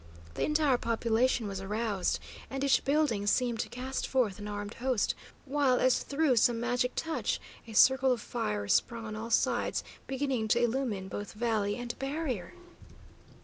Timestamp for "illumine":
10.59-11.07